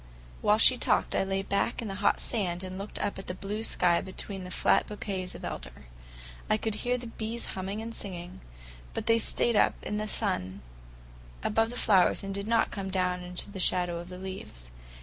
While 0.41 0.57
she 0.57 0.79
talked, 0.79 1.13
I 1.15 1.23
lay 1.23 1.43
back 1.43 1.79
in 1.79 1.87
the 1.87 1.93
hot 2.01 2.19
sand 2.19 2.63
and 2.63 2.75
looked 2.79 2.97
up 2.97 3.19
at 3.19 3.27
the 3.27 3.35
blue 3.35 3.61
sky 3.63 4.01
between 4.01 4.43
the 4.43 4.49
flat 4.49 4.87
bouquets 4.87 5.35
of 5.35 5.45
elder. 5.45 5.85
I 6.49 6.57
could 6.57 6.73
hear 6.81 6.97
the 6.97 7.05
bees 7.05 7.45
humming 7.53 7.83
and 7.83 7.93
singing, 7.93 8.41
but 8.95 9.05
they 9.05 9.19
stayed 9.19 9.55
up 9.55 9.75
in 9.83 9.97
the 9.97 10.07
sun 10.07 10.61
above 11.43 11.69
the 11.69 11.75
flowers 11.75 12.23
and 12.23 12.33
did 12.33 12.47
not 12.47 12.71
come 12.71 12.89
down 12.89 13.21
into 13.21 13.51
the 13.51 13.59
shadow 13.59 13.99
of 13.99 14.09
the 14.09 14.17
leaves. 14.17 14.71